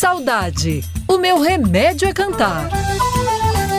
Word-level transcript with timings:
Saudade, 0.00 0.82
o 1.06 1.18
meu 1.18 1.38
remédio 1.38 2.08
é 2.08 2.12
cantar. 2.14 2.70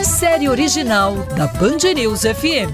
Série 0.04 0.48
original 0.48 1.16
da 1.36 1.48
Band 1.48 1.78
News 1.96 2.20
FM. 2.20 2.70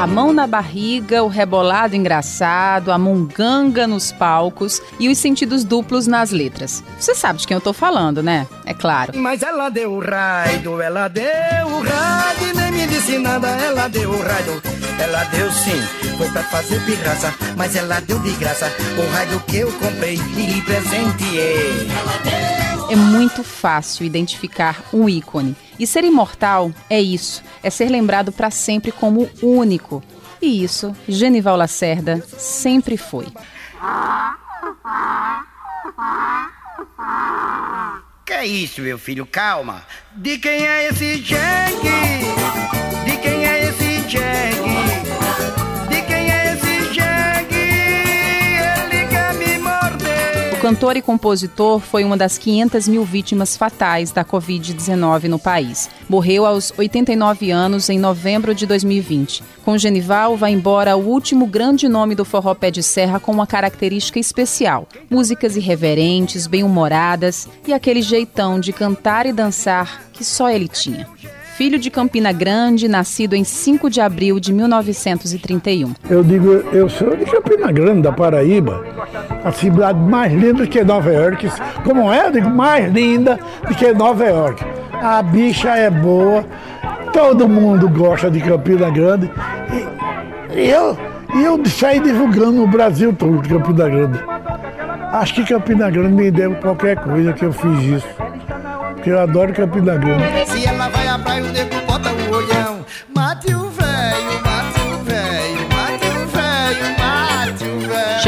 A 0.00 0.06
mão 0.06 0.32
na 0.32 0.46
barriga, 0.46 1.22
o 1.22 1.28
rebolado 1.28 1.94
engraçado, 1.94 2.90
a 2.90 2.96
munganga 2.96 3.86
nos 3.86 4.10
palcos 4.10 4.80
e 4.98 5.10
os 5.10 5.18
sentidos 5.18 5.62
duplos 5.62 6.06
nas 6.06 6.30
letras. 6.30 6.82
Você 6.98 7.14
sabe 7.14 7.38
de 7.38 7.46
quem 7.46 7.54
eu 7.54 7.60
tô 7.60 7.74
falando, 7.74 8.22
né? 8.22 8.46
É 8.64 8.72
claro. 8.72 9.12
Mas 9.14 9.42
ela 9.42 9.68
deu 9.68 9.92
o 9.92 10.00
raio, 10.00 10.80
ela 10.80 11.06
deu 11.06 11.66
o 11.66 11.82
raio, 11.82 12.54
nem 12.56 12.72
me 12.72 12.86
disse 12.86 13.18
nada, 13.18 13.48
ela 13.48 13.88
deu 13.88 14.08
o 14.08 14.22
raio. 14.22 14.79
Ela 15.00 15.24
deu 15.24 15.50
sim, 15.50 15.80
foi 16.18 16.28
pra 16.30 16.42
fazer 16.44 16.78
pirraça, 16.84 17.34
mas 17.56 17.74
ela 17.74 18.00
deu 18.00 18.18
de 18.18 18.32
graça 18.32 18.70
o 18.98 19.10
raio 19.12 19.40
que 19.40 19.56
eu 19.56 19.72
comprei 19.72 20.14
e 20.36 20.46
lhe 20.46 20.62
presenteei. 20.62 21.88
É 22.90 22.96
muito 22.96 23.42
fácil 23.42 24.04
identificar 24.04 24.82
um 24.92 25.08
ícone. 25.08 25.56
E 25.78 25.86
ser 25.86 26.04
imortal 26.04 26.72
é 26.90 27.00
isso, 27.00 27.42
é 27.62 27.70
ser 27.70 27.88
lembrado 27.88 28.30
para 28.30 28.50
sempre 28.50 28.92
como 28.92 29.30
único. 29.42 30.02
E 30.42 30.62
isso, 30.64 30.94
Genival 31.08 31.56
Lacerda 31.56 32.22
sempre 32.36 32.96
foi. 32.96 33.26
Que 38.26 38.32
é 38.32 38.46
isso, 38.46 38.80
meu 38.80 38.98
filho? 38.98 39.24
Calma. 39.24 39.82
De 40.14 40.38
quem 40.38 40.66
é 40.66 40.88
esse 40.88 41.22
jegue? 41.22 41.90
De 43.04 43.16
quem 43.18 43.46
é 43.46 43.68
esse 43.68 44.08
jegue? 44.08 44.69
Cantor 50.70 50.96
e 50.96 51.02
compositor 51.02 51.80
foi 51.80 52.04
uma 52.04 52.16
das 52.16 52.38
500 52.38 52.86
mil 52.86 53.04
vítimas 53.04 53.56
fatais 53.56 54.12
da 54.12 54.24
Covid-19 54.24 55.24
no 55.24 55.36
país. 55.36 55.90
Morreu 56.08 56.46
aos 56.46 56.72
89 56.78 57.50
anos 57.50 57.88
em 57.88 57.98
novembro 57.98 58.54
de 58.54 58.66
2020. 58.66 59.42
Com 59.64 59.76
Genival, 59.76 60.36
vai 60.36 60.52
embora 60.52 60.96
o 60.96 61.04
último 61.04 61.44
grande 61.44 61.88
nome 61.88 62.14
do 62.14 62.24
forró 62.24 62.54
pé 62.54 62.70
de 62.70 62.84
serra 62.84 63.18
com 63.18 63.32
uma 63.32 63.48
característica 63.48 64.20
especial: 64.20 64.86
músicas 65.10 65.56
irreverentes, 65.56 66.46
bem-humoradas 66.46 67.48
e 67.66 67.72
aquele 67.72 68.00
jeitão 68.00 68.60
de 68.60 68.72
cantar 68.72 69.26
e 69.26 69.32
dançar 69.32 70.04
que 70.12 70.24
só 70.24 70.48
ele 70.48 70.68
tinha. 70.68 71.08
Filho 71.60 71.78
de 71.78 71.90
Campina 71.90 72.32
Grande, 72.32 72.88
nascido 72.88 73.34
em 73.34 73.44
5 73.44 73.90
de 73.90 74.00
abril 74.00 74.40
de 74.40 74.50
1931. 74.50 75.92
Eu 76.08 76.24
digo, 76.24 76.54
eu 76.72 76.88
sou 76.88 77.14
de 77.14 77.26
Campina 77.26 77.70
Grande, 77.70 78.00
da 78.00 78.10
Paraíba, 78.10 78.82
a 79.44 79.52
cidade 79.52 79.98
mais 79.98 80.32
linda 80.32 80.66
que 80.66 80.82
Nova 80.82 81.12
York. 81.12 81.52
Como 81.84 82.10
é? 82.10 82.28
Eu 82.28 82.32
digo, 82.32 82.48
mais 82.48 82.90
linda 82.90 83.38
do 83.68 83.74
que 83.74 83.92
Nova 83.92 84.24
York. 84.24 84.64
A 85.02 85.22
bicha 85.22 85.68
é 85.76 85.90
boa, 85.90 86.46
todo 87.12 87.46
mundo 87.46 87.90
gosta 87.90 88.30
de 88.30 88.40
Campina 88.40 88.88
Grande. 88.88 89.30
E 90.56 90.66
eu, 90.66 90.96
eu 91.44 91.62
saí 91.66 92.00
divulgando 92.00 92.52
no 92.52 92.66
Brasil 92.66 93.12
todo, 93.12 93.46
Campina 93.46 93.86
Grande. 93.86 94.18
Acho 95.12 95.34
que 95.34 95.44
Campina 95.44 95.90
Grande 95.90 96.14
me 96.14 96.30
deu 96.30 96.54
qualquer 96.54 96.96
coisa 96.96 97.34
que 97.34 97.44
eu 97.44 97.52
fiz 97.52 97.82
isso. 97.82 98.08
Porque 98.94 99.10
eu 99.10 99.20
adoro 99.20 99.52
Campina 99.52 99.98
Grande. 99.98 100.24
À 101.10 101.18
praia, 101.18 101.42
o 101.42 101.50
nego 101.50 101.74
bota 101.86 102.12
o 102.12 102.30
olhão. 102.30 102.86
Mate 103.12 103.52
o 103.52 103.68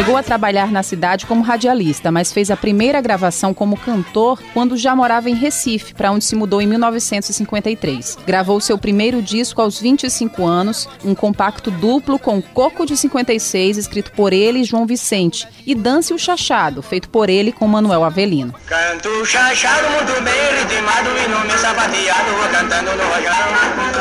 Chegou 0.02 0.16
a 0.16 0.22
trabalhar 0.24 0.72
na 0.72 0.82
cidade 0.82 1.26
como 1.26 1.44
radialista, 1.44 2.10
mas 2.10 2.32
fez 2.32 2.50
a 2.50 2.56
primeira 2.56 3.00
gravação 3.00 3.54
como 3.54 3.76
cantor 3.76 4.42
quando 4.52 4.76
já 4.76 4.96
morava 4.96 5.30
em 5.30 5.34
Recife, 5.34 5.94
para 5.94 6.10
onde 6.10 6.24
se 6.24 6.34
mudou 6.34 6.60
em 6.60 6.66
1953. 6.66 8.18
Gravou 8.26 8.60
seu 8.60 8.76
primeiro 8.76 9.22
disco 9.22 9.62
aos 9.62 9.80
25 9.80 10.44
anos, 10.44 10.88
um 11.04 11.14
compacto 11.14 11.70
duplo 11.70 12.18
com 12.18 12.42
Coco 12.42 12.84
de 12.84 12.96
56, 12.96 13.76
escrito 13.76 14.10
por 14.10 14.32
ele 14.32 14.62
e 14.62 14.64
João 14.64 14.86
Vicente, 14.86 15.46
e 15.64 15.72
Dance 15.72 16.12
o 16.12 16.18
Chachado, 16.18 16.82
feito 16.82 17.08
por 17.08 17.30
ele 17.30 17.52
com 17.52 17.68
Manuel 17.68 18.02
Avelino. 18.02 18.52
Canto 18.66 19.24
chachado 19.24 19.88
muito 19.88 20.20
bem 20.24 20.34
ritmado 20.58 21.10
e 21.10 21.28
no 21.28 21.46
meu 21.46 21.58
sapateado 21.58 22.30
vou 22.32 22.48
cantando 22.48 22.90
no 22.90 23.04
rojão. 23.04 23.91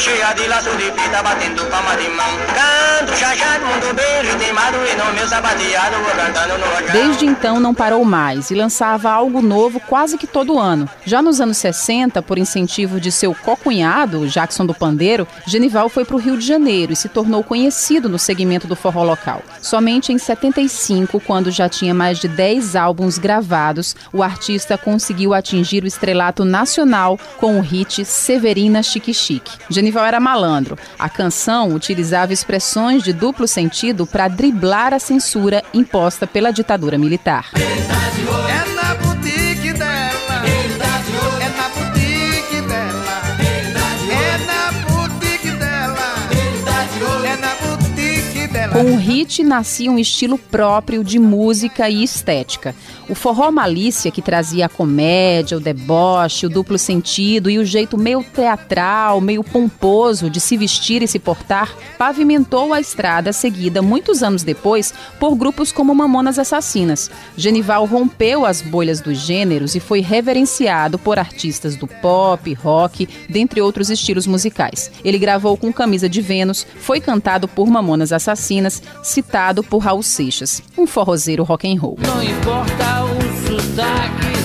Cheia 0.00 0.32
de 0.34 0.46
laço 0.48 0.70
de 0.76 0.90
batendo 1.22 1.64
palma 1.66 1.96
de 1.96 2.08
mão. 2.08 2.26
Canto 2.54 3.16
chachado 3.16 3.64
muito 3.66 3.94
bem 3.94 4.22
ritmado 4.22 4.76
e 4.76 4.96
no 4.96 5.14
meu 5.14 5.26
sapateado 5.28 5.96
vou 5.96 6.10
cantando 6.12 6.58
no 6.58 6.66
rojão. 6.66 6.92
Desde 6.92 7.26
então 7.26 7.60
não 7.60 7.72
parou 7.72 8.04
mais 8.04 8.50
e 8.50 8.54
lançava 8.54 9.10
algo 9.10 9.40
novo 9.40 9.78
quase 9.80 10.18
que 10.18 10.26
todo 10.26 10.58
ano. 10.58 10.88
Já 11.04 11.22
nos 11.22 11.40
anos 11.40 11.58
60, 11.58 12.20
por 12.22 12.38
incentivo 12.38 13.00
de 13.00 13.12
seu 13.12 13.34
cocunhado, 13.34 14.26
Jackson 14.26 14.66
do 14.66 14.74
Pandeiro, 14.74 15.28
Genival 15.46 15.88
foi 15.88 16.04
para 16.04 16.16
o 16.16 16.18
Rio 16.18 16.36
de 16.36 16.46
Janeiro 16.46 16.92
e 16.92 16.96
se 16.96 17.08
tornou 17.08 17.44
conhecido 17.44 18.08
no 18.08 18.18
segmento 18.18 18.66
do 18.66 18.76
forró 18.76 19.04
local. 19.04 19.42
Somente 19.62 20.12
em 20.12 20.18
75, 20.18 21.20
quando 21.20 21.50
já 21.50 21.68
tinha 21.68 21.94
mais 21.94 22.18
de 22.18 22.26
10 22.26 22.74
álbuns 22.74 23.16
gravados, 23.16 23.94
o 24.12 24.22
artista 24.22 24.76
conseguiu 24.76 25.32
atingir 25.32 25.84
o 25.84 25.86
estrelato 25.86 26.44
nacional 26.44 27.18
com 27.38 27.58
o 27.58 27.62
hit 27.62 28.04
Severina 28.04 28.82
Chique 28.82 29.14
Chique. 29.14 29.52
Genival 29.70 29.93
era 30.02 30.18
malandro. 30.18 30.78
A 30.98 31.08
canção 31.08 31.74
utilizava 31.74 32.32
expressões 32.32 33.02
de 33.02 33.12
duplo 33.12 33.46
sentido 33.46 34.06
para 34.06 34.28
driblar 34.28 34.94
a 34.94 34.98
censura 34.98 35.62
imposta 35.74 36.26
pela 36.26 36.50
ditadura 36.50 36.96
militar. 36.96 37.50
É 37.54 38.74
na 38.74 38.94
boutique 38.94 39.72
dela. 39.72 40.42
É 40.44 41.48
na 41.48 41.68
boutique 41.68 42.60
dela. 42.62 43.22
É 44.10 44.38
na 44.46 44.72
boutique 44.88 45.50
dela. 45.52 46.04
É 47.24 47.36
na 47.36 47.54
boutique 47.54 48.46
dela. 48.48 48.72
Com 48.72 48.92
o 48.92 48.96
hit 48.96 49.42
nascia 49.44 49.90
um 49.90 49.98
estilo 49.98 50.38
próprio 50.38 51.04
de 51.04 51.18
música 51.18 51.88
e 51.88 52.02
estética. 52.02 52.74
O 53.08 53.14
forró 53.14 53.50
malícia, 53.50 54.10
que 54.10 54.22
trazia 54.22 54.66
a 54.66 54.68
comédia, 54.68 55.58
o 55.58 55.60
deboche, 55.60 56.46
o 56.46 56.48
duplo 56.48 56.78
sentido 56.78 57.50
e 57.50 57.58
o 57.58 57.64
jeito 57.64 57.98
meio 57.98 58.24
teatral, 58.24 59.20
meio 59.20 59.44
pomposo 59.44 60.30
de 60.30 60.40
se 60.40 60.56
vestir 60.56 61.02
e 61.02 61.08
se 61.08 61.18
portar, 61.18 61.74
pavimentou 61.98 62.72
a 62.72 62.80
estrada 62.80 63.32
seguida 63.32 63.82
muitos 63.82 64.22
anos 64.22 64.42
depois 64.42 64.94
por 65.20 65.34
grupos 65.34 65.70
como 65.70 65.94
Mamonas 65.94 66.38
Assassinas. 66.38 67.10
Genival 67.36 67.84
rompeu 67.84 68.46
as 68.46 68.62
bolhas 68.62 69.00
dos 69.00 69.18
gêneros 69.18 69.74
e 69.74 69.80
foi 69.80 70.00
reverenciado 70.00 70.98
por 70.98 71.18
artistas 71.18 71.76
do 71.76 71.86
pop, 71.86 72.52
rock, 72.54 73.06
dentre 73.28 73.60
outros 73.60 73.90
estilos 73.90 74.26
musicais. 74.26 74.90
Ele 75.04 75.18
gravou 75.18 75.56
com 75.56 75.72
Camisa 75.72 76.08
de 76.08 76.22
Vênus, 76.22 76.66
foi 76.76 77.00
cantado 77.00 77.46
por 77.46 77.68
Mamonas 77.68 78.12
Assassinas, 78.12 78.82
citado 79.02 79.62
por 79.62 79.78
Raul 79.78 80.02
Seixas, 80.02 80.62
um 80.76 80.86
forrozeiro 80.86 81.44
rock 81.44 81.70
and 81.70 81.78
roll. 81.78 81.98
Não 82.00 82.22
importa 82.22 83.03
o 83.54 83.60
sotaque, 83.60 84.36
sim 84.36 84.43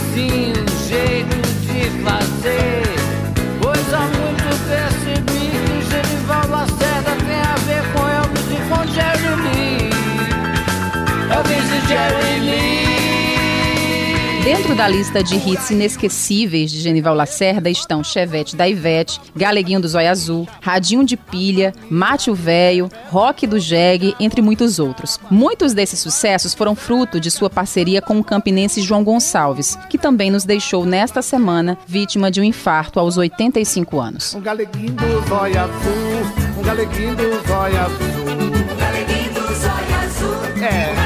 Dentro 14.49 14.73
da 14.73 14.87
lista 14.87 15.23
de 15.23 15.35
hits 15.35 15.69
inesquecíveis 15.69 16.71
de 16.71 16.79
Genival 16.79 17.13
Lacerda 17.13 17.69
estão 17.69 18.03
Chevette 18.03 18.55
da 18.55 18.67
Ivete, 18.67 19.21
Galeguinho 19.35 19.79
do 19.79 19.87
Zóio 19.87 20.09
Azul, 20.09 20.47
Radinho 20.59 21.03
de 21.03 21.15
Pilha, 21.15 21.71
Mate 21.87 22.31
o 22.31 22.34
Véio, 22.34 22.90
Rock 23.11 23.46
do 23.46 23.59
Jegue, 23.59 24.16
entre 24.19 24.41
muitos 24.41 24.79
outros. 24.79 25.19
Muitos 25.29 25.75
desses 25.75 25.99
sucessos 25.99 26.55
foram 26.55 26.73
fruto 26.73 27.19
de 27.19 27.29
sua 27.29 27.47
parceria 27.47 28.01
com 28.01 28.17
o 28.17 28.23
campinense 28.23 28.81
João 28.81 29.03
Gonçalves, 29.03 29.78
que 29.87 29.99
também 29.99 30.31
nos 30.31 30.46
deixou 30.46 30.84
nesta 30.84 31.22
semana 31.22 31.78
vítima 31.85 32.31
de 32.31 32.41
um 32.41 32.43
infarto 32.43 32.99
aos 32.99 33.17
85 33.17 33.99
anos. 33.99 34.34
Um 34.34 34.41
galeguinho 34.41 34.93
do 34.93 35.28
zóio 35.29 35.59
azul, 35.59 36.57
um 36.57 36.63
galeguinho 36.63 37.16
do 37.16 37.47
zóio 37.47 37.79
azul. 37.81 38.78
Galeguinho 38.79 39.31
do 39.31 39.53
zóio 39.53 39.95
azul, 40.03 40.63
É. 40.63 40.98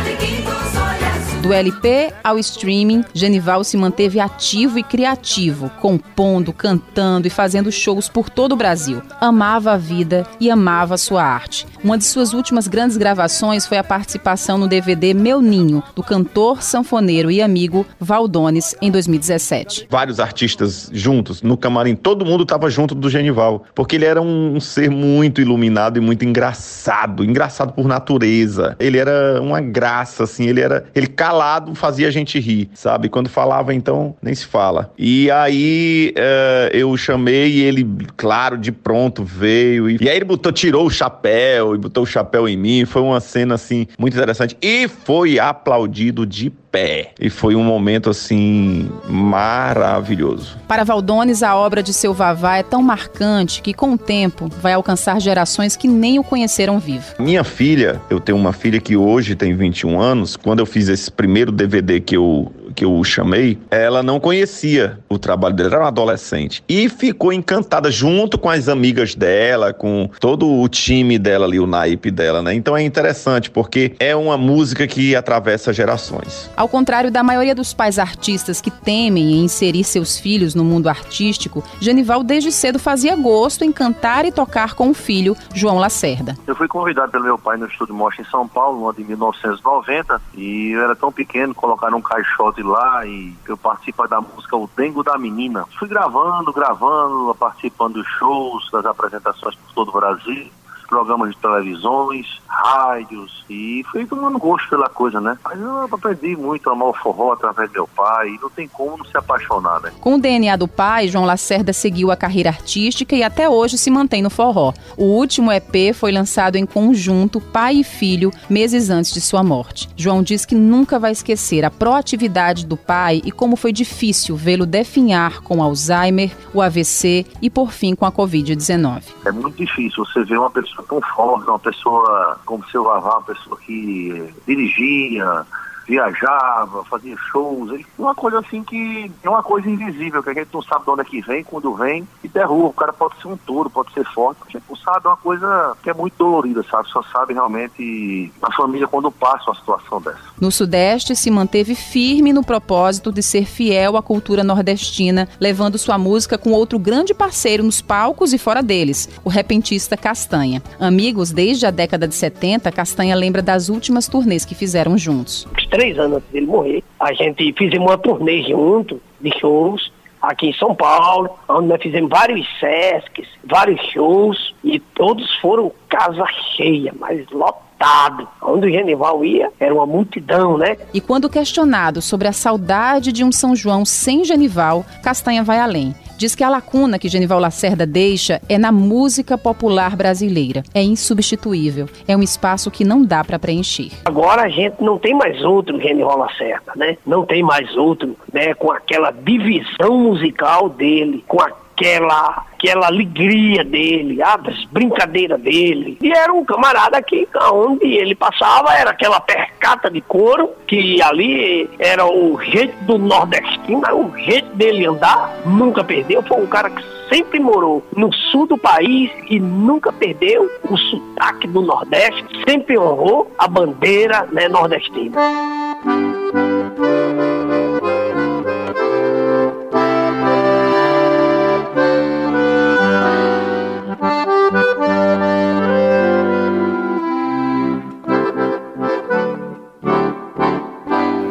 do 1.44 1.52
LP 1.52 2.14
ao 2.24 2.40
streaming, 2.40 3.04
Genival 3.14 3.66
se 3.66 3.76
manteve 3.76 4.18
ativo 4.18 4.80
e 4.80 4.84
criativo, 4.84 5.70
compondo, 5.82 6.54
cantando 6.54 7.28
e 7.28 7.30
fazendo 7.30 7.70
shows 7.70 8.08
por 8.08 8.30
todo 8.30 8.54
o 8.54 8.56
Brasil. 8.56 9.02
Amava 9.20 9.74
a 9.74 9.78
vida 9.78 10.26
e 10.40 10.50
amava 10.50 10.96
sua 10.96 11.22
arte. 11.22 11.68
Uma 11.84 11.98
de 11.98 12.06
suas 12.06 12.32
últimas 12.34 12.66
grandes 12.66 12.96
gravações 12.96 13.68
foi 13.68 13.78
a 13.78 13.84
participação 13.84 14.58
no 14.58 14.70
DVD 14.70 15.14
Meu 15.14 15.42
Ninho, 15.42 15.84
do 15.94 16.02
cantor, 16.02 16.64
sanfoneiro 16.64 17.30
e 17.30 17.42
amigo 17.42 17.86
Valdones, 18.00 18.74
em 18.82 18.90
2017. 18.90 19.88
Vários 19.90 20.22
artistas 20.22 20.90
juntos, 20.94 21.42
no 21.42 21.58
camarim, 21.58 21.94
todo 21.94 22.26
mundo 22.26 22.44
estava 22.44 22.70
junto 22.70 22.96
do 22.96 23.10
Genival, 23.10 23.66
porque 23.76 23.98
ele 23.98 24.06
era 24.06 24.22
um 24.22 24.62
ser 24.62 24.90
muito 24.90 25.42
iluminado 25.42 25.98
e 25.98 26.00
muito 26.00 26.24
engraçado, 26.24 27.22
engraçado 27.26 27.74
por 27.74 27.86
natureza. 27.86 28.78
Ele 28.80 28.98
era 28.98 29.42
uma 29.42 29.60
graça, 29.60 30.24
assim, 30.24 30.48
ele 30.48 30.62
era. 30.62 30.86
Ele 30.96 31.08
calado 31.34 31.74
fazia 31.74 32.08
a 32.08 32.12
gente 32.12 32.40
rir, 32.40 32.70
sabe? 32.76 33.10
Quando 33.10 33.28
falava, 33.28 33.74
então, 33.74 34.16
nem 34.22 34.36
se 34.36 34.46
fala. 34.46 34.92
E 34.98 35.32
aí 35.32 36.14
uh, 36.16 36.76
eu 36.76 36.96
chamei 36.96 37.54
e 37.54 37.62
ele, 37.64 37.88
claro, 38.16 38.58
de 38.58 38.72
pronto 38.72 39.24
veio. 39.24 39.90
E, 39.90 39.98
e 40.00 40.10
aí 40.10 40.16
ele 40.16 40.26
botou, 40.26 40.52
tirou 40.52 40.86
o 40.86 40.90
chapéu 40.92 41.74
e 41.74 41.78
botou 41.78 42.04
o 42.04 42.08
chapéu 42.08 42.48
em 42.48 42.56
mim. 42.56 42.86
Foi 42.86 43.02
uma 43.02 43.20
cena, 43.20 43.56
assim, 43.56 43.88
muito 43.98 44.14
interessante. 44.14 44.56
E 44.62 44.88
foi 44.88 45.40
aplaudido 45.40 46.26
de 46.26 46.52
pé. 46.74 47.12
E 47.20 47.30
foi 47.30 47.56
um 47.56 47.64
momento 47.64 48.10
assim 48.10 48.90
maravilhoso. 49.08 50.58
Para 50.68 50.84
Valdones, 50.84 51.44
a 51.44 51.56
obra 51.56 51.84
de 51.84 51.94
seu 51.94 52.16
Vavá 52.16 52.58
é 52.58 52.64
tão 52.64 52.82
marcante 52.82 53.62
que 53.62 53.76
com 53.76 53.94
o 53.94 53.98
tempo 53.98 54.50
vai 54.60 54.74
alcançar 54.74 55.22
gerações 55.22 55.76
que 55.76 55.88
nem 55.88 56.18
o 56.18 56.24
conheceram 56.24 56.80
vivo. 56.80 57.06
Minha 57.20 57.44
filha, 57.44 58.02
eu 58.10 58.20
tenho 58.20 58.40
uma 58.40 58.52
filha 58.52 58.82
que 58.82 58.98
hoje 58.98 59.36
tem 59.36 59.56
21 59.56 60.02
anos, 60.02 60.36
quando 60.36 60.60
eu 60.60 60.66
fiz 60.66 60.90
esse 60.90 61.12
primeiro 61.24 61.54
DVD 61.54 62.02
que 62.02 62.18
eu 62.18 62.52
que 62.74 62.86
eu 62.86 63.04
chamei, 63.04 63.58
ela 63.70 64.04
não 64.04 64.20
conhecia 64.20 65.00
o 65.10 65.18
trabalho 65.20 65.56
dele, 65.56 65.70
era 65.70 65.80
uma 65.80 65.88
adolescente. 65.88 66.64
E 66.68 66.90
ficou 66.90 67.32
encantada 67.32 67.92
junto 67.92 68.38
com 68.38 68.50
as 68.50 68.68
amigas 68.68 69.16
dela, 69.16 69.74
com 69.74 70.10
todo 70.20 70.50
o 70.50 70.68
time 70.68 71.18
dela 71.20 71.46
ali, 71.46 71.60
o 71.60 71.68
naipe 71.68 72.12
dela, 72.12 72.42
né? 72.42 72.54
Então 72.54 72.76
é 72.76 72.84
interessante 72.84 73.50
porque 73.50 73.96
é 74.00 74.16
uma 74.16 74.38
música 74.38 74.88
que 74.88 75.16
atravessa 75.16 75.72
gerações. 75.72 76.50
Ao 76.56 76.68
contrário 76.68 77.12
da 77.12 77.24
maioria 77.24 77.56
dos 77.56 77.74
pais 77.74 78.00
artistas 78.00 78.60
que 78.60 78.72
temem 78.72 79.34
em 79.34 79.44
inserir 79.44 79.84
seus 79.84 80.20
filhos 80.20 80.56
no 80.56 80.64
mundo 80.64 80.90
artístico, 80.90 81.64
Genival 81.80 82.24
desde 82.24 82.52
cedo 82.52 82.80
fazia 82.80 83.16
gosto 83.16 83.64
em 83.64 83.72
cantar 83.72 84.26
e 84.26 84.32
tocar 84.32 84.74
com 84.74 84.90
o 84.90 84.94
filho, 84.94 85.36
João 85.54 85.78
Lacerda. 85.78 86.36
Eu 86.48 86.56
fui 86.56 86.68
convidado 86.68 87.12
pelo 87.12 87.24
meu 87.24 87.38
pai 87.38 87.58
no 87.58 87.68
Estúdio 87.68 87.94
Mostra 87.94 88.22
em 88.22 88.30
São 88.30 88.48
Paulo, 88.48 88.80
no 88.80 88.86
ano 88.88 88.98
de 88.98 89.04
1990, 89.04 90.22
e 90.36 90.72
eu 90.72 90.82
era 90.82 90.96
tão 90.96 91.12
pequeno, 91.12 91.54
colocaram 91.54 91.98
um 91.98 92.02
caixote 92.02 92.63
lá 92.64 93.06
e 93.06 93.36
eu 93.48 93.58
participo 93.58 94.08
da 94.08 94.22
música 94.22 94.56
O 94.56 94.70
Dengo 94.76 95.04
da 95.04 95.18
Menina. 95.18 95.66
Fui 95.78 95.88
gravando, 95.88 96.52
gravando, 96.52 97.36
participando 97.36 97.96
dos 97.96 98.08
shows, 98.08 98.70
das 98.72 98.86
apresentações 98.86 99.56
por 99.56 99.74
todo 99.74 99.90
o 99.90 100.00
Brasil 100.00 100.50
programas 100.84 101.32
de 101.32 101.38
televisões, 101.38 102.42
rádios, 102.48 103.44
e 103.50 103.84
fui 103.92 104.06
tomando 104.06 104.38
gosto 104.38 104.70
pela 104.70 104.90
coisa, 104.90 105.20
né? 105.20 105.38
Mas 105.44 105.60
eu 105.60 105.84
aprendi 105.84 106.36
muito 106.36 106.70
a 106.70 106.74
amar 106.74 106.90
o 106.90 106.94
forró 106.94 107.34
através 107.34 107.70
do 107.70 107.74
meu 107.74 107.88
pai, 107.88 108.30
e 108.30 108.40
não 108.40 108.50
tem 108.50 108.68
como 108.68 108.98
não 108.98 109.06
se 109.06 109.18
apaixonar, 109.18 109.82
né? 109.82 109.92
Com 110.00 110.16
o 110.16 110.22
DNA 110.22 110.56
do 110.56 110.68
pai, 110.68 111.08
João 111.08 111.26
Lacerda 111.26 111.74
seguiu 111.74 112.12
a 112.12 112.16
carreira 112.16 112.50
artística 112.50 113.16
e 113.16 113.24
até 113.24 113.50
hoje 113.50 113.78
se 113.78 113.90
mantém 113.90 114.22
no 114.22 114.30
forró. 114.30 114.74
O 114.98 115.06
último 115.06 115.52
EP 115.52 115.94
foi 115.94 116.12
lançado 116.12 116.56
em 116.56 116.66
conjunto, 116.66 117.42
pai 117.42 117.78
e 117.78 117.84
filho, 117.84 118.32
meses 118.50 118.90
antes 118.90 119.14
de 119.14 119.22
sua 119.22 119.44
morte. 119.44 119.90
João 119.96 120.22
diz 120.22 120.46
que 120.46 120.56
nunca 120.56 121.00
vai 121.00 121.12
esquecer 121.12 121.66
a 121.66 121.72
proatividade 121.72 122.66
do 122.66 122.78
pai 122.78 123.22
e 123.26 123.32
como 123.32 123.56
foi 123.56 123.72
difícil 123.72 124.36
vê-lo 124.36 124.66
definhar 124.66 125.42
com 125.42 125.62
Alzheimer, 125.62 126.32
o 126.54 126.62
AVC 126.62 127.26
e, 127.42 127.50
por 127.50 127.72
fim, 127.72 127.96
com 127.96 128.06
a 128.06 128.12
Covid-19. 128.12 129.04
É 129.26 129.32
muito 129.32 129.58
difícil 129.58 130.06
você 130.06 130.24
ver 130.24 130.38
uma 130.38 130.52
pessoa 130.52 130.83
tão 130.84 131.02
forte, 131.02 131.48
uma 131.50 131.60
pessoa 131.60 132.40
como 132.46 132.66
seu 132.70 132.84
Vavá, 132.84 133.18
uma 133.18 133.24
pessoa 133.24 133.58
que 133.58 134.34
dirigia, 134.48 135.46
viajava, 135.88 136.84
fazia 136.86 137.16
shows, 137.32 137.82
uma 137.98 138.16
coisa 138.16 138.40
assim 138.40 138.64
que 138.64 139.12
é 139.24 139.30
uma 139.30 139.44
coisa 139.44 139.70
invisível, 139.70 140.24
que 140.24 140.30
a 140.30 140.34
gente 140.34 140.50
não 140.54 140.62
sabe 140.62 140.86
de 140.86 140.92
onde 140.92 141.02
é 141.02 141.06
que 141.06 141.22
vem, 141.22 141.44
quando 141.44 141.74
vem, 141.76 142.08
e 142.24 142.28
derruba. 142.28 142.68
O 142.68 142.74
cara 142.74 142.94
pode 142.94 143.22
ser 143.22 143.28
um 143.28 143.38
touro, 143.38 143.70
pode 143.70 143.94
ser 143.94 144.06
forte, 144.06 144.40
a 144.48 144.52
gente 144.52 144.64
não 144.68 144.76
sabe, 144.76 145.06
é 145.06 145.10
uma 145.10 145.18
coisa 145.18 145.78
que 145.82 145.90
é 145.90 145.94
muito 145.94 146.16
dolorida, 146.18 146.64
sabe? 146.64 146.90
Só 146.90 147.04
sabe 147.04 147.34
realmente 147.34 148.32
a 148.42 148.52
família 148.54 148.88
quando 148.88 149.12
passa 149.12 149.50
uma 149.50 149.56
situação 149.56 150.02
dessa. 150.02 150.20
No 150.40 150.52
Sudeste, 150.52 151.16
se 151.16 151.30
manteve 151.30 151.76
firme 151.76 152.34
no 152.34 152.44
propósito 152.44 153.12
de 153.12 153.22
ser 153.22 153.46
fiel 153.46 153.98
à 153.98 154.02
cultura 154.02 154.44
nordestina, 154.44 155.28
levando 155.40 155.78
sua 155.78 155.98
música 155.98 156.38
com 156.38 156.52
outro 156.52 156.80
grande 156.80 157.14
parceiro 157.14 157.64
nos 157.64 157.82
palcos 157.82 158.34
e 158.34 158.38
fora 158.38 158.62
deles, 158.62 159.10
o 159.24 159.30
repentista 159.30 159.98
Castanha. 159.98 160.62
Amigos 160.80 161.32
desde 161.32 161.66
a 161.66 161.72
década 161.72 162.08
de 162.08 162.16
70, 162.16 162.72
Castanha 162.72 163.16
lembra 163.16 163.42
das 163.42 163.70
últimas 163.70 164.08
turnês 164.08 164.46
que 164.46 164.56
fizeram 164.56 164.98
juntos 164.98 165.48
três 165.74 165.98
anos 165.98 166.18
antes 166.18 166.30
dele 166.30 166.46
morrer. 166.46 166.84
A 167.00 167.12
gente 167.14 167.52
fizemos 167.58 167.90
uma 167.90 167.98
turnê 167.98 168.44
junto 168.44 169.02
de 169.20 169.32
shows 169.40 169.92
aqui 170.22 170.50
em 170.50 170.54
São 170.54 170.76
Paulo, 170.76 171.32
onde 171.50 171.68
nós 171.68 171.82
fizemos 171.82 172.10
vários 172.12 172.48
sescs, 172.60 173.28
vários 173.44 173.82
shows, 173.92 174.54
e 174.64 174.80
todos 174.80 175.36
foram 175.38 175.72
casa 175.90 176.26
cheia, 176.56 176.94
mas 177.00 177.28
lotado. 177.32 178.28
Onde 178.42 178.68
o 178.68 178.72
Genival 178.72 179.26
ia, 179.26 179.50
era 179.60 179.74
uma 179.74 179.86
multidão, 179.86 180.58
né? 180.58 180.78
E 180.94 181.02
quando 181.02 181.28
questionado 181.28 182.02
sobre 182.02 182.28
a 182.28 182.32
saudade 182.32 183.12
de 183.12 183.24
um 183.24 183.32
São 183.32 183.56
João 183.56 183.84
sem 183.84 184.24
Genival, 184.24 184.86
Castanha 185.04 185.44
vai 185.44 185.60
além 185.60 185.94
diz 186.24 186.36
que 186.36 186.44
a 186.44 186.48
lacuna 186.48 186.98
que 186.98 187.10
Genival 187.10 187.38
Lacerda 187.38 187.86
deixa 187.86 188.42
é 188.48 188.58
na 188.58 188.72
música 188.72 189.38
popular 189.38 189.94
brasileira. 189.94 190.64
É 190.74 190.82
insubstituível. 190.82 191.90
É 192.08 192.16
um 192.16 192.24
espaço 192.24 192.72
que 192.72 192.86
não 192.86 193.04
dá 193.04 193.26
para 193.26 193.38
preencher. 193.38 193.92
Agora 194.06 194.44
a 194.44 194.48
gente 194.48 194.82
não 194.82 194.98
tem 194.98 195.14
mais 195.14 195.44
outro 195.44 195.82
Genival 195.82 196.18
Lacerda, 196.18 196.72
né? 196.78 196.98
Não 197.06 197.26
tem 197.26 197.44
mais 197.44 197.76
outro, 197.76 198.16
né? 198.32 198.54
Com 198.54 198.72
aquela 198.72 199.12
divisão 199.12 199.98
musical 199.98 200.70
dele, 200.70 201.26
com 201.28 201.42
aquela, 201.42 202.46
aquela 202.64 202.88
alegria 202.88 203.64
dele, 203.64 204.22
as 204.22 204.64
brincadeiras 204.66 205.40
dele. 205.42 205.98
E 206.02 206.12
era 206.12 206.32
um 206.32 206.46
camarada 206.46 207.02
que, 207.02 207.28
onde 207.52 207.86
ele 207.86 208.16
passava, 208.16 208.74
era 208.74 208.92
aquela 208.92 209.20
percata 209.20 209.92
de 209.92 210.00
couro, 210.00 210.50
que 210.66 211.02
ali 211.02 211.70
era 211.78 212.06
o 212.06 212.40
jeito 212.42 212.74
do 212.86 212.98
nordestino, 212.98 213.82
o 213.94 214.18
jeito 214.18 214.56
dele 214.56 214.86
andar, 214.86 215.42
nunca 215.46 215.84
perdeu. 215.84 216.24
Foi 216.24 216.42
um 216.42 216.48
cara 216.48 216.70
que 216.70 216.84
sempre 217.14 217.40
morou 217.40 217.84
no 217.96 218.12
sul 218.14 218.48
do 218.48 218.58
país 218.58 219.12
e 219.30 219.40
nunca 219.40 219.92
perdeu 219.92 220.50
o 220.70 220.78
sotaque 220.78 221.48
do 221.48 221.62
Nordeste, 221.62 222.26
sempre 222.48 222.78
honrou 222.78 223.30
a 223.38 223.48
bandeira 223.48 224.28
né, 224.32 224.48
nordestina. 224.48 225.20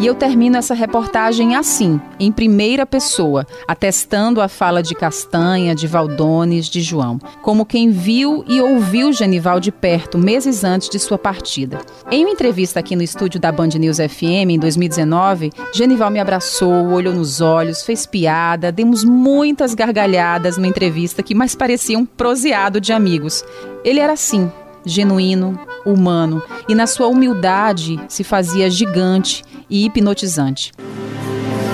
E 0.02 0.06
eu 0.06 0.16
termino 0.16 0.56
essa 0.56 0.74
reportagem 0.74 1.54
assim, 1.54 2.00
em 2.18 2.32
primeira 2.32 2.84
pessoa, 2.84 3.46
atestando 3.68 4.40
a 4.40 4.48
fala 4.48 4.82
de 4.82 4.96
Castanha, 4.96 5.76
de 5.76 5.86
Valdones, 5.86 6.66
de 6.66 6.82
João, 6.82 7.20
como 7.40 7.64
quem 7.64 7.88
viu 7.88 8.44
e 8.48 8.60
ouviu 8.60 9.12
Genival 9.12 9.60
de 9.60 9.70
perto 9.70 10.18
meses 10.18 10.64
antes 10.64 10.88
de 10.88 10.98
sua 10.98 11.16
partida. 11.16 11.78
Em 12.10 12.24
uma 12.24 12.32
entrevista 12.32 12.80
aqui 12.80 12.96
no 12.96 13.02
estúdio 13.04 13.38
da 13.38 13.52
Band 13.52 13.68
News 13.78 13.98
FM 13.98 14.50
em 14.50 14.58
2019, 14.58 15.52
Genival 15.72 16.10
me 16.10 16.18
abraçou, 16.18 16.88
olhou 16.88 17.14
nos 17.14 17.40
olhos, 17.40 17.84
fez 17.84 18.04
piada, 18.04 18.72
demos 18.72 19.04
muitas 19.04 19.72
gargalhadas 19.72 20.56
numa 20.56 20.66
entrevista 20.66 21.22
que 21.22 21.32
mais 21.32 21.54
parecia 21.54 21.96
um 21.96 22.04
proseado 22.04 22.80
de 22.80 22.92
amigos. 22.92 23.44
Ele 23.84 24.00
era 24.00 24.14
assim, 24.14 24.50
genuíno, 24.84 25.58
humano, 25.84 26.42
e 26.68 26.74
na 26.74 26.86
sua 26.86 27.08
humildade 27.08 28.00
se 28.08 28.24
fazia 28.24 28.70
gigante 28.70 29.44
e 29.68 29.84
hipnotizante. 29.84 30.72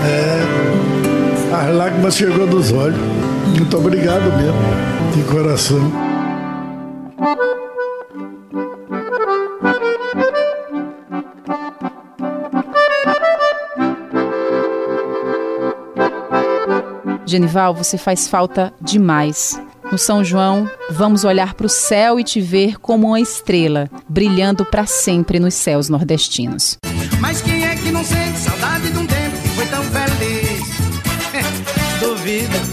É, 0.04 1.54
as 1.54 1.74
lágrimas 1.74 2.16
chegou 2.16 2.46
dos 2.46 2.72
olhos. 2.72 2.98
Muito 3.56 3.76
obrigado 3.76 4.24
mesmo, 4.36 4.60
de 5.14 5.22
coração. 5.24 6.08
Genival, 17.26 17.74
você 17.74 17.98
faz 17.98 18.26
falta 18.26 18.72
demais. 18.80 19.60
No 19.90 19.96
São 19.96 20.22
João, 20.22 20.70
vamos 20.90 21.24
olhar 21.24 21.54
para 21.54 21.66
o 21.66 21.68
céu 21.68 22.20
e 22.20 22.24
te 22.24 22.40
ver 22.40 22.78
como 22.78 23.08
uma 23.08 23.20
estrela, 23.20 23.88
brilhando 24.08 24.64
para 24.64 24.84
sempre 24.84 25.40
nos 25.40 25.54
céus 25.54 25.88
nordestinos. 25.88 26.76
Mas 27.20 27.40
quem 27.40 27.64
é 27.66 27.74
que 27.74 27.90
não 27.90 28.04
sente 28.04 28.38
saudade 28.38 28.90
de 28.90 28.98
um 28.98 29.06
tempo 29.06 29.36
que 29.42 29.48
foi 29.48 29.66
tão 29.66 29.82
feliz. 29.84 30.58